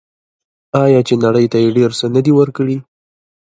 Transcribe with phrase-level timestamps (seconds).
[0.83, 2.77] آیا چې نړۍ ته یې ډیر څه نه دي ورکړي؟